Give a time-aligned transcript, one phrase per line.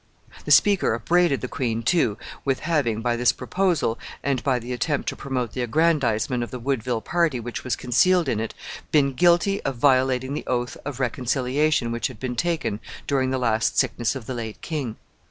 [0.45, 5.07] The speaker upbraided the queen, too, with having, by this proposal, and by the attempt
[5.09, 8.55] to promote the aggrandizement of the Woodville party which was concealed in it,
[8.91, 13.77] been guilty of violating the oath of reconciliation which had been taken during the last
[13.77, 14.95] sickness of the late king.